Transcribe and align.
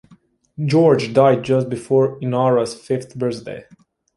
George 0.65 1.13
died 1.13 1.43
just 1.43 1.69
before 1.69 2.19
Inara's 2.21 2.73
fifth 2.73 3.15
birthday. 3.19 3.65